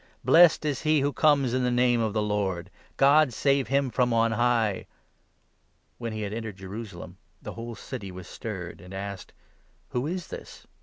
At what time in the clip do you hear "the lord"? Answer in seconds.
2.11-2.71